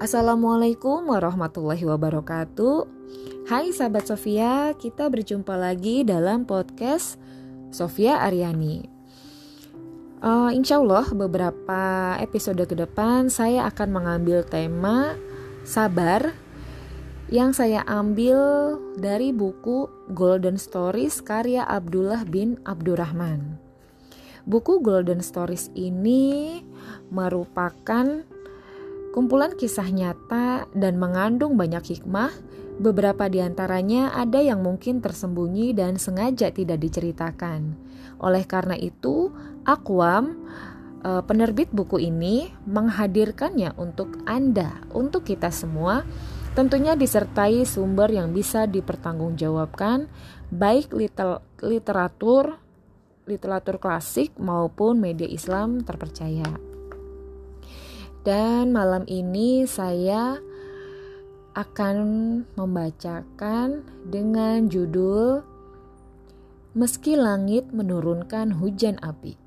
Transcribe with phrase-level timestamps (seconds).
[0.00, 2.88] Assalamualaikum warahmatullahi wabarakatuh.
[3.52, 7.20] Hai sahabat Sofia, kita berjumpa lagi dalam podcast
[7.68, 8.88] Sofia Aryani.
[10.24, 15.20] Uh, insya Allah beberapa episode ke depan saya akan mengambil tema
[15.68, 16.32] sabar
[17.28, 19.84] yang saya ambil dari buku
[20.16, 23.60] Golden Stories karya Abdullah bin Abdurrahman.
[24.48, 26.64] Buku Golden Stories ini
[27.12, 28.24] merupakan
[29.10, 32.30] kumpulan kisah nyata dan mengandung banyak hikmah
[32.80, 37.76] Beberapa di antaranya ada yang mungkin tersembunyi dan sengaja tidak diceritakan.
[38.24, 39.28] Oleh karena itu,
[39.68, 40.48] Akwam,
[41.04, 46.08] eh, penerbit buku ini, menghadirkannya untuk Anda, untuk kita semua,
[46.56, 50.08] tentunya disertai sumber yang bisa dipertanggungjawabkan,
[50.48, 50.96] baik
[51.60, 52.56] literatur,
[53.28, 56.69] literatur klasik maupun media Islam terpercaya.
[58.20, 60.36] Dan malam ini saya
[61.56, 61.96] akan
[62.52, 65.40] membacakan dengan judul
[66.76, 69.40] Meski Langit Menurunkan Hujan Api.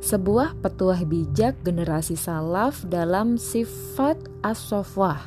[0.00, 5.20] Sebuah petuah bijak generasi salaf dalam sifat as-sofwah.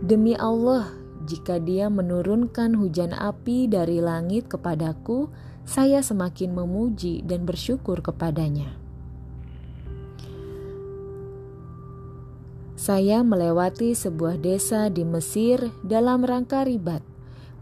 [0.00, 0.88] Demi Allah,
[1.28, 5.28] jika dia menurunkan hujan api dari langit kepadaku,
[5.70, 8.74] saya semakin memuji dan bersyukur kepadanya.
[12.74, 17.06] Saya melewati sebuah desa di Mesir dalam rangka ribat,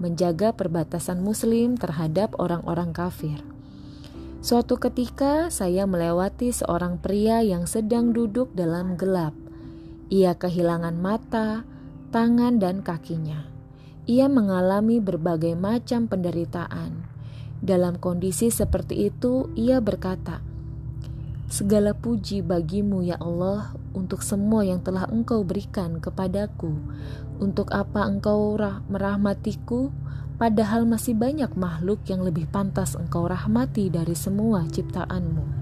[0.00, 3.44] menjaga perbatasan Muslim terhadap orang-orang kafir.
[4.40, 9.36] Suatu ketika, saya melewati seorang pria yang sedang duduk dalam gelap.
[10.08, 11.68] Ia kehilangan mata,
[12.08, 13.44] tangan, dan kakinya.
[14.08, 16.97] Ia mengalami berbagai macam penderitaan.
[17.58, 20.38] Dalam kondisi seperti itu, ia berkata,
[21.48, 26.76] Segala puji bagimu ya Allah untuk semua yang telah engkau berikan kepadaku.
[27.40, 29.88] Untuk apa engkau merahmatiku
[30.36, 35.58] padahal masih banyak makhluk yang lebih pantas engkau rahmati dari semua ciptaanmu.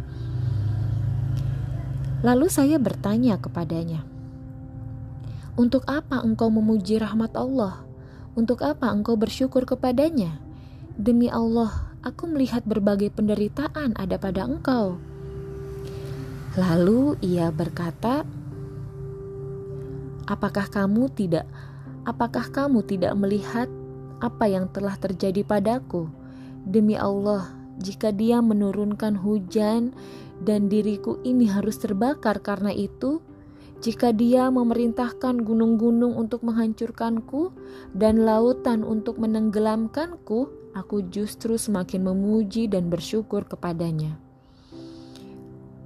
[2.26, 4.02] Lalu saya bertanya kepadanya,
[5.54, 7.86] Untuk apa engkau memuji rahmat Allah?
[8.34, 10.42] Untuk apa engkau bersyukur kepadanya?
[10.98, 15.02] Demi Allah, aku melihat berbagai penderitaan ada pada engkau
[16.56, 18.24] Lalu ia berkata,
[20.24, 21.44] "Apakah kamu tidak
[22.08, 23.68] apakah kamu tidak melihat
[24.24, 26.08] apa yang telah terjadi padaku?
[26.64, 29.92] Demi Allah, jika Dia menurunkan hujan
[30.48, 33.20] dan diriku ini harus terbakar karena itu,
[33.84, 37.52] jika Dia memerintahkan gunung-gunung untuk menghancurkanku
[37.92, 44.20] dan lautan untuk menenggelamkanku, aku justru semakin memuji dan bersyukur kepadanya."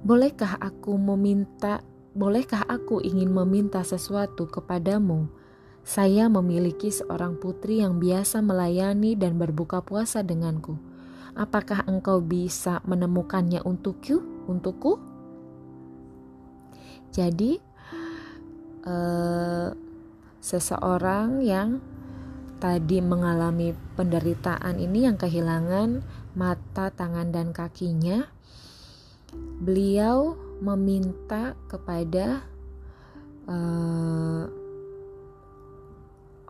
[0.01, 1.85] Bolehkah aku meminta,
[2.17, 5.29] bolehkah aku ingin meminta sesuatu kepadamu?
[5.85, 10.73] Saya memiliki seorang putri yang biasa melayani dan berbuka puasa denganku.
[11.37, 14.21] Apakah engkau bisa menemukannya untukku?
[14.49, 14.97] Untukku?
[17.13, 17.61] Jadi,
[18.89, 19.69] uh,
[20.41, 21.77] seseorang yang
[22.61, 26.05] tadi mengalami penderitaan ini yang kehilangan
[26.37, 28.29] mata, tangan, dan kakinya
[29.33, 32.45] beliau meminta kepada
[33.49, 34.45] uh,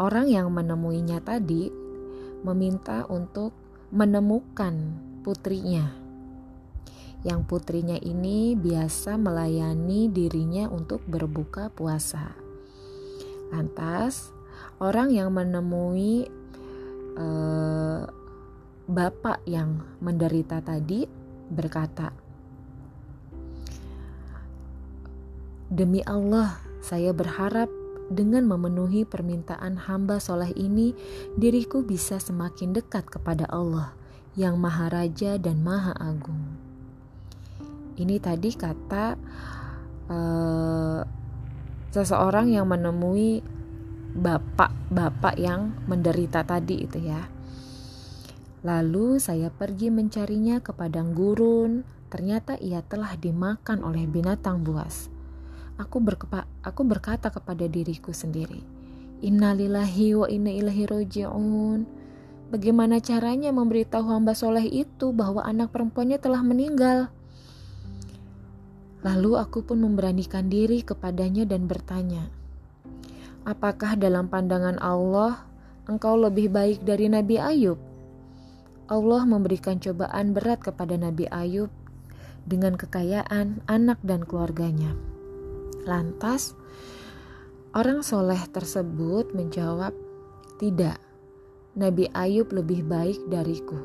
[0.02, 1.72] orang yang menemuinya tadi
[2.44, 3.56] meminta untuk
[3.96, 5.96] menemukan putrinya.
[7.22, 12.34] Yang putrinya ini biasa melayani dirinya untuk berbuka puasa.
[13.54, 14.34] Lantas,
[14.82, 16.26] orang yang menemui
[17.16, 18.04] uh,
[18.92, 21.08] bapak yang menderita tadi
[21.52, 22.12] berkata,
[25.72, 27.72] Demi Allah, saya berharap
[28.12, 30.92] dengan memenuhi permintaan hamba soleh ini,
[31.40, 33.96] diriku bisa semakin dekat kepada Allah
[34.36, 36.44] yang Maha Raja dan Maha Agung.
[37.96, 39.16] Ini tadi kata
[40.12, 41.00] uh,
[41.96, 43.40] seseorang yang menemui
[44.16, 47.28] bapak-bapak yang menderita tadi itu ya.
[48.62, 51.84] Lalu saya pergi mencarinya ke padang gurun.
[52.12, 55.12] Ternyata ia telah dimakan oleh binatang buas
[55.82, 58.62] aku, berkepa, aku berkata kepada diriku sendiri,
[59.26, 61.80] Innalillahi wa inna ilahi roji'un.
[62.54, 67.08] Bagaimana caranya memberitahu hamba soleh itu bahwa anak perempuannya telah meninggal?
[69.02, 72.30] Lalu aku pun memberanikan diri kepadanya dan bertanya,
[73.42, 75.50] Apakah dalam pandangan Allah
[75.90, 77.82] engkau lebih baik dari Nabi Ayub?
[78.86, 81.74] Allah memberikan cobaan berat kepada Nabi Ayub
[82.46, 84.94] dengan kekayaan anak dan keluarganya.
[85.90, 86.54] Lantas,
[87.74, 89.98] orang soleh tersebut menjawab,
[90.62, 91.02] "Tidak,
[91.82, 93.82] Nabi Ayub lebih baik dariku."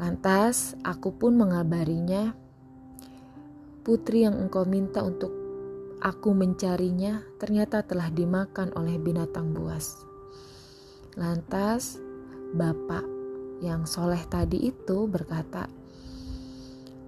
[0.00, 2.32] Lantas, aku pun mengabarinya,
[3.84, 5.45] "Putri yang engkau minta untuk
[6.00, 10.02] aku mencarinya ternyata telah dimakan oleh binatang buas."
[11.16, 11.96] Lantas,
[12.52, 13.04] bapak
[13.64, 15.64] yang soleh tadi itu berkata,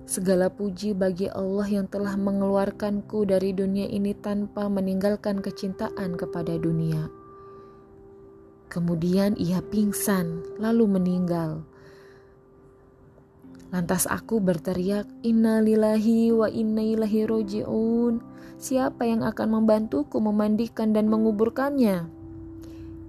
[0.09, 7.13] Segala puji bagi Allah yang telah mengeluarkanku dari dunia ini tanpa meninggalkan kecintaan kepada dunia.
[8.73, 11.61] Kemudian ia pingsan, lalu meninggal.
[13.69, 18.38] Lantas aku berteriak, Innalillahi wa inna ilahi roji'un.
[18.59, 22.11] Siapa yang akan membantuku memandikan dan menguburkannya?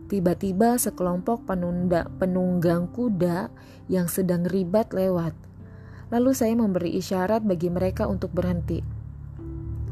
[0.09, 3.49] Tiba-tiba sekelompok penunda, penunggang kuda
[3.89, 5.33] yang sedang ribat lewat
[6.09, 8.81] Lalu saya memberi isyarat bagi mereka untuk berhenti.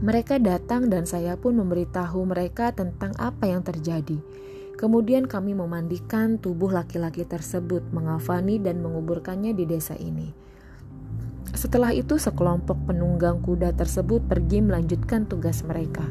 [0.02, 4.18] Mereka datang dan saya pun memberitahu mereka tentang apa yang terjadi.
[4.78, 10.30] Kemudian kami memandikan tubuh laki-laki tersebut, mengafani dan menguburkannya di desa ini.
[11.56, 16.04] Setelah itu sekelompok penunggang kuda tersebut pergi melanjutkan tugas mereka.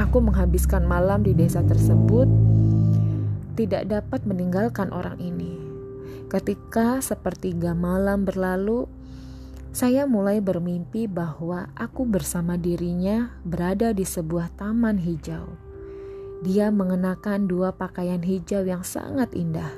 [0.00, 2.26] Aku menghabiskan malam di desa tersebut,
[3.54, 5.54] tidak dapat meninggalkan orang ini.
[6.26, 8.90] Ketika sepertiga malam berlalu,
[9.74, 15.50] saya mulai bermimpi bahwa aku bersama dirinya berada di sebuah taman hijau.
[16.46, 19.74] Dia mengenakan dua pakaian hijau yang sangat indah.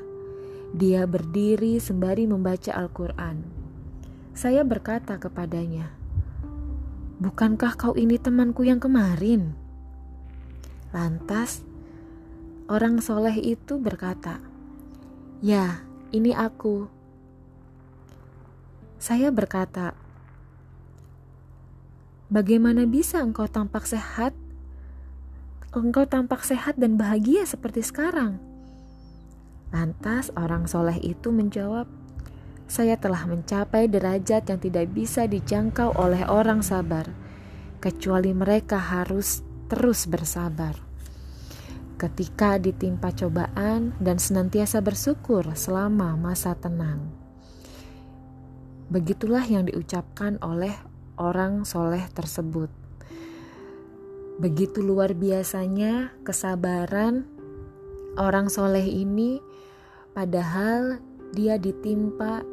[0.76, 3.55] Dia berdiri sembari membaca Al-Quran.
[4.36, 5.88] Saya berkata kepadanya,
[7.24, 9.56] "Bukankah kau ini temanku yang kemarin?"
[10.92, 11.64] Lantas,
[12.68, 14.44] orang soleh itu berkata,
[15.40, 15.80] "Ya,
[16.12, 16.92] ini aku.
[19.00, 19.96] Saya berkata,
[22.26, 24.34] Bagaimana bisa engkau tampak sehat?
[25.70, 28.42] Engkau tampak sehat dan bahagia seperti sekarang.
[29.70, 31.86] Lantas orang soleh itu menjawab,
[32.66, 37.06] saya telah mencapai derajat yang tidak bisa dijangkau oleh orang sabar,
[37.78, 40.86] kecuali mereka harus terus bersabar
[41.96, 47.08] ketika ditimpa cobaan dan senantiasa bersyukur selama masa tenang.
[48.92, 50.76] Begitulah yang diucapkan oleh
[51.16, 52.68] orang soleh tersebut.
[54.36, 57.24] Begitu luar biasanya kesabaran
[58.20, 59.40] orang soleh ini,
[60.12, 61.00] padahal
[61.32, 62.44] dia ditimpa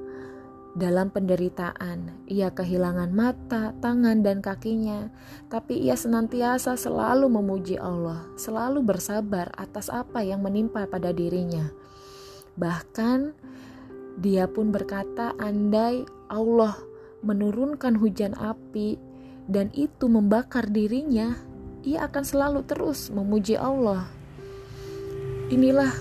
[0.73, 5.13] dalam penderitaan, ia kehilangan mata, tangan, dan kakinya,
[5.45, 11.69] tapi ia senantiasa selalu memuji Allah, selalu bersabar atas apa yang menimpa pada dirinya.
[12.57, 13.37] Bahkan
[14.17, 16.73] dia pun berkata, "Andai Allah
[17.21, 18.97] menurunkan hujan api
[19.45, 21.37] dan itu membakar dirinya,
[21.85, 24.09] ia akan selalu terus memuji Allah."
[25.53, 25.93] Inilah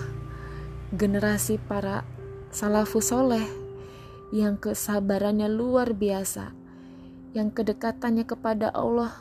[0.97, 2.01] generasi para
[2.49, 3.62] salafus soleh
[4.33, 6.57] yang kesabarannya luar biasa,
[7.37, 9.13] yang kedekatannya kepada Allah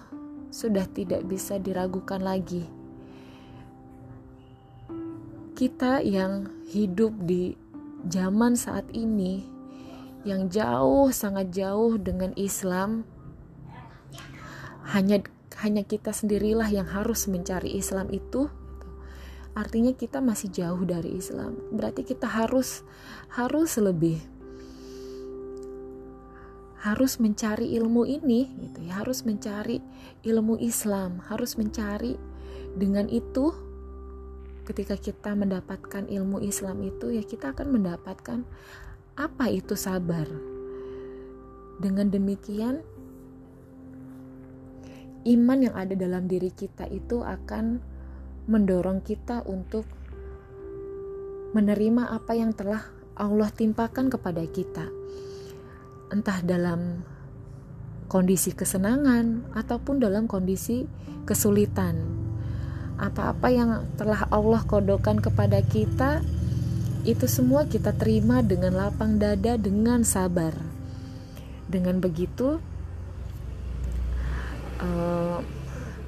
[0.48, 2.64] sudah tidak bisa diragukan lagi.
[5.52, 7.52] Kita yang hidup di
[8.08, 9.44] zaman saat ini,
[10.24, 13.04] yang jauh sangat jauh dengan Islam,
[14.96, 15.20] hanya
[15.60, 18.48] hanya kita sendirilah yang harus mencari Islam itu
[19.52, 22.80] artinya kita masih jauh dari Islam berarti kita harus
[23.36, 24.31] harus lebih
[26.82, 29.06] harus mencari ilmu ini gitu ya.
[29.06, 29.78] Harus mencari
[30.26, 32.18] ilmu Islam harus mencari.
[32.72, 33.54] Dengan itu
[34.66, 38.42] ketika kita mendapatkan ilmu Islam itu ya kita akan mendapatkan
[39.14, 40.26] apa itu sabar.
[41.78, 42.82] Dengan demikian
[45.22, 47.78] iman yang ada dalam diri kita itu akan
[48.50, 49.86] mendorong kita untuk
[51.54, 52.82] menerima apa yang telah
[53.14, 54.88] Allah timpakan kepada kita
[56.12, 57.00] entah dalam
[58.12, 60.84] kondisi kesenangan ataupun dalam kondisi
[61.24, 62.04] kesulitan.
[63.00, 66.20] Apa-apa yang telah Allah kodokan kepada kita,
[67.02, 70.52] itu semua kita terima dengan lapang dada, dengan sabar.
[71.66, 72.60] Dengan begitu,
[74.78, 75.40] uh,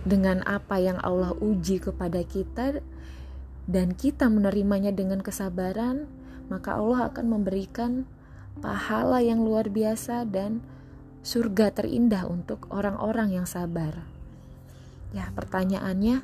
[0.05, 2.85] dengan apa yang Allah uji kepada kita,
[3.65, 6.05] dan kita menerimanya dengan kesabaran,
[6.53, 8.05] maka Allah akan memberikan
[8.59, 10.63] pahala yang luar biasa dan
[11.25, 14.05] surga terindah untuk orang-orang yang sabar.
[15.15, 16.23] Ya, pertanyaannya,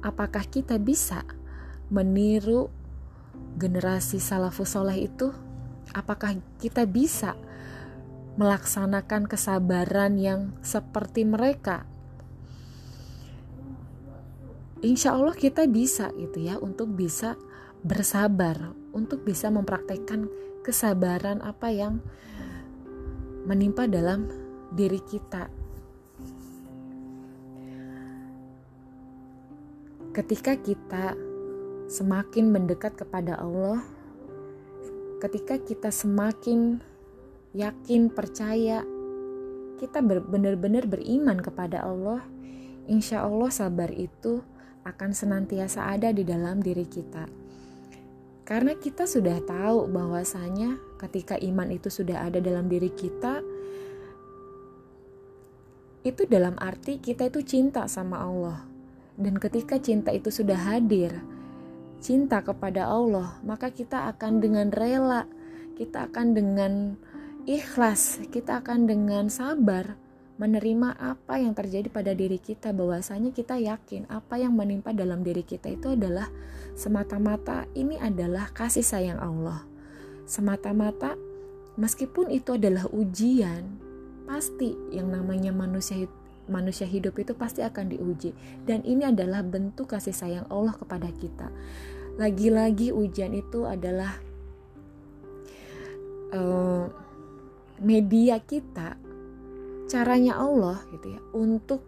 [0.00, 1.22] apakah kita bisa
[1.92, 2.72] meniru
[3.60, 5.30] generasi salafus soleh itu?
[5.92, 7.36] Apakah kita bisa
[8.34, 11.86] melaksanakan kesabaran yang seperti mereka.
[14.84, 17.38] Insya Allah kita bisa gitu ya untuk bisa
[17.80, 20.28] bersabar, untuk bisa mempraktekkan
[20.64, 22.00] kesabaran apa yang
[23.44, 24.32] menimpa dalam
[24.72, 25.52] diri kita.
[30.16, 31.12] Ketika kita
[31.92, 33.84] semakin mendekat kepada Allah,
[35.20, 36.80] ketika kita semakin
[37.52, 38.80] yakin, percaya,
[39.76, 42.24] kita benar-benar beriman kepada Allah,
[42.88, 44.40] insya Allah sabar itu
[44.86, 47.43] akan senantiasa ada di dalam diri kita.
[48.44, 53.40] Karena kita sudah tahu bahwasanya ketika iman itu sudah ada dalam diri kita,
[56.04, 58.68] itu dalam arti kita itu cinta sama Allah.
[59.16, 61.24] Dan ketika cinta itu sudah hadir,
[62.04, 65.24] cinta kepada Allah, maka kita akan dengan rela,
[65.80, 66.72] kita akan dengan
[67.48, 69.96] ikhlas, kita akan dengan sabar
[70.34, 75.46] menerima apa yang terjadi pada diri kita bahwasanya kita yakin apa yang menimpa dalam diri
[75.46, 76.26] kita itu adalah
[76.74, 79.62] semata-mata ini adalah kasih sayang Allah.
[80.26, 81.14] Semata-mata
[81.78, 83.78] meskipun itu adalah ujian,
[84.26, 86.10] pasti yang namanya manusia
[86.44, 88.36] manusia hidup itu pasti akan diuji
[88.68, 91.48] dan ini adalah bentuk kasih sayang Allah kepada kita.
[92.18, 94.18] Lagi-lagi ujian itu adalah
[96.34, 96.90] uh,
[97.78, 98.98] media kita
[99.90, 101.82] caranya Allah gitu ya untuk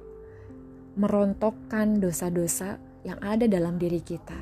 [0.96, 4.36] merontokkan dosa-dosa yang ada dalam diri kita.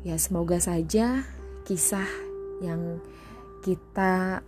[0.00, 1.26] Ya, semoga saja
[1.68, 2.08] kisah
[2.64, 3.02] yang
[3.60, 4.40] kita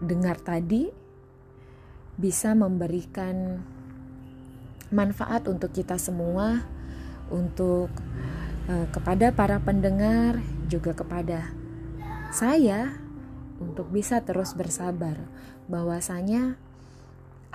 [0.00, 0.88] dengar tadi
[2.16, 3.60] bisa memberikan
[4.88, 6.64] manfaat untuk kita semua,
[7.28, 7.92] untuk
[8.70, 11.52] uh, kepada para pendengar, juga kepada
[12.32, 13.05] saya
[13.58, 15.16] untuk bisa terus bersabar
[15.66, 16.56] bahwasanya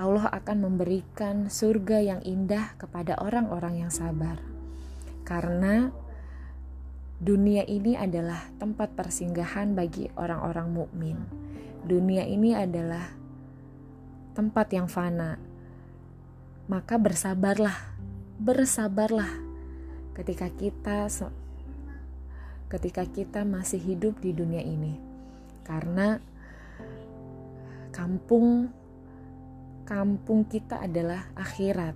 [0.02, 4.42] Allah akan memberikan surga yang indah kepada orang-orang yang sabar.
[5.22, 5.94] Karena
[7.22, 11.18] dunia ini adalah tempat persinggahan bagi orang-orang mukmin.
[11.86, 13.14] Dunia ini adalah
[14.34, 15.38] tempat yang fana.
[16.66, 17.78] Maka bersabarlah,
[18.42, 19.30] bersabarlah
[20.18, 21.06] ketika kita
[22.72, 25.11] ketika kita masih hidup di dunia ini.
[25.72, 26.20] Karena
[27.96, 28.68] kampung
[29.88, 31.96] kampung kita adalah akhirat.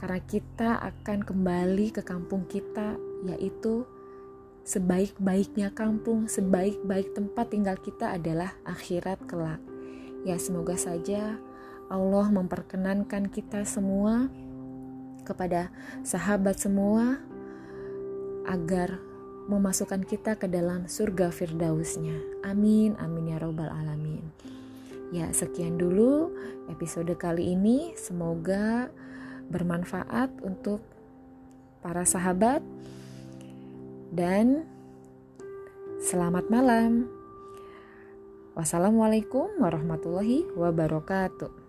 [0.00, 2.96] Karena kita akan kembali ke kampung kita
[3.28, 3.84] yaitu
[4.64, 9.60] sebaik-baiknya kampung, sebaik-baik tempat tinggal kita adalah akhirat kelak.
[10.24, 11.36] Ya, semoga saja
[11.88, 14.28] Allah memperkenankan kita semua
[15.24, 15.72] kepada
[16.04, 17.20] sahabat semua
[18.44, 19.00] agar
[19.48, 22.44] memasukkan kita ke dalam surga firdausnya.
[22.44, 24.20] Amin, amin ya robbal alamin.
[25.08, 26.36] Ya, sekian dulu
[26.68, 27.96] episode kali ini.
[27.96, 28.92] Semoga
[29.48, 30.84] bermanfaat untuk
[31.80, 32.60] para sahabat
[34.12, 34.68] dan
[36.04, 37.08] selamat malam.
[38.52, 41.67] Wassalamualaikum warahmatullahi wabarakatuh.